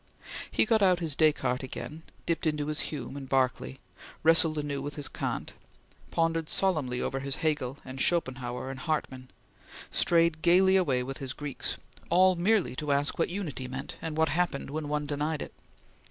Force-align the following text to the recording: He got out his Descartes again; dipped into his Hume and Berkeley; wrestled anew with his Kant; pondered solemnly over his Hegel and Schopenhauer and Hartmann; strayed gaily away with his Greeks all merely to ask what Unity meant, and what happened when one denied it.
He 0.49 0.65
got 0.65 0.81
out 0.81 0.97
his 0.99 1.15
Descartes 1.15 1.61
again; 1.61 2.01
dipped 2.25 2.47
into 2.47 2.65
his 2.65 2.89
Hume 2.89 3.15
and 3.15 3.29
Berkeley; 3.29 3.79
wrestled 4.23 4.57
anew 4.57 4.81
with 4.81 4.95
his 4.95 5.07
Kant; 5.07 5.53
pondered 6.09 6.49
solemnly 6.49 6.99
over 6.99 7.19
his 7.19 7.35
Hegel 7.35 7.77
and 7.85 8.01
Schopenhauer 8.01 8.71
and 8.71 8.79
Hartmann; 8.79 9.29
strayed 9.91 10.41
gaily 10.41 10.75
away 10.75 11.03
with 11.03 11.19
his 11.19 11.33
Greeks 11.33 11.77
all 12.09 12.35
merely 12.35 12.75
to 12.77 12.91
ask 12.91 13.19
what 13.19 13.29
Unity 13.29 13.67
meant, 13.67 13.97
and 14.01 14.17
what 14.17 14.29
happened 14.29 14.71
when 14.71 14.87
one 14.89 15.05
denied 15.05 15.43
it. 15.43 15.53